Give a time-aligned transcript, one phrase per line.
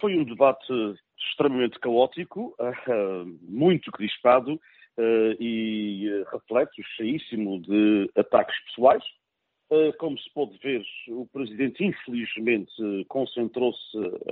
[0.00, 0.72] Foi um debate
[1.18, 2.54] extremamente caótico,
[3.42, 4.60] muito crispado
[5.38, 9.04] e reflexo cheíssimo de ataques pessoais.
[9.98, 12.72] Como se pode ver, o Presidente, infelizmente,
[13.08, 13.78] concentrou-se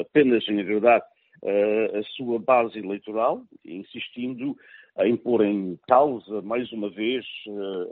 [0.00, 4.56] apenas em agradar a sua base eleitoral, insistindo
[5.00, 7.26] em pôr em causa, mais uma vez,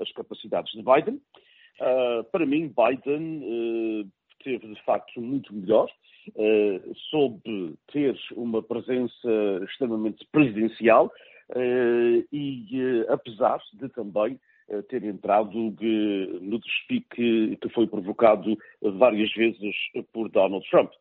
[0.00, 1.20] as capacidades de Biden.
[2.32, 4.10] Para mim, Biden
[4.44, 5.90] teve, de facto, muito melhor,
[7.10, 9.28] soube ter uma presença
[9.64, 11.10] extremamente presidencial
[12.32, 14.38] e, apesar de também
[14.88, 19.74] ter entrado no despique que foi provocado várias vezes
[20.12, 20.92] por Donald Trump.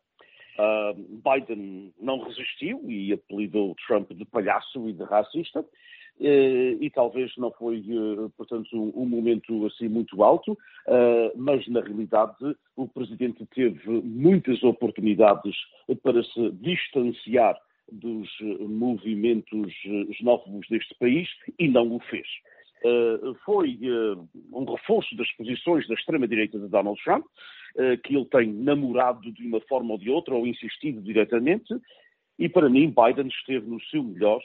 [0.56, 5.66] Uh, Biden não resistiu e apelidou Trump de palhaço e de racista, uh,
[6.20, 10.56] e talvez não foi, uh, portanto, um, momento assim muito alto,
[11.36, 15.56] mas na realidade o presidente teve muitas oportunidades
[16.02, 17.58] para se distanciar
[17.90, 18.28] dos
[18.60, 19.72] movimentos
[20.16, 22.26] xenófobos deste país e não o fez.
[23.44, 23.78] Foi
[24.52, 27.24] um reforço das posições da extrema-direita de Donald Trump,
[28.04, 31.74] que ele tem namorado de uma forma ou de outra, ou insistido diretamente,
[32.38, 34.40] e para mim Biden esteve no seu melhor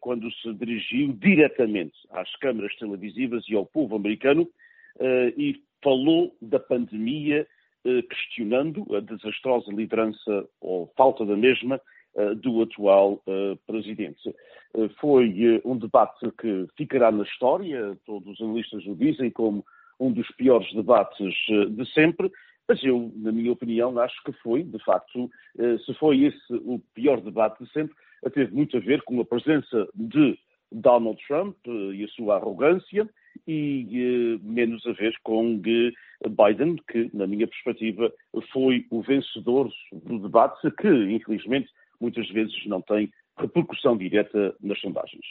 [0.00, 4.46] quando se dirigiu diretamente às câmaras televisivas e ao povo americano
[5.36, 7.46] e falou da pandemia,
[8.10, 11.80] questionando a desastrosa liderança ou falta da mesma
[12.16, 14.28] eh, do atual uh, presidente.
[14.72, 19.64] Uh, foi um debate que ficará na história, todos os analistas o dizem, como
[19.98, 21.34] um dos piores debates
[21.70, 22.30] de sempre,
[22.68, 25.30] mas eu, na minha opinião, acho que foi, de facto,
[25.84, 27.94] se foi esse o pior debate de sempre,
[28.32, 30.38] teve muito a ver com a presença de
[30.72, 33.08] Donald Trump e a sua arrogância
[33.46, 38.12] e menos a ver com Biden, que, na minha perspectiva,
[38.52, 41.68] foi o vencedor do debate, que, infelizmente,
[42.00, 45.26] muitas vezes não tem repercussão direta nas sondagens.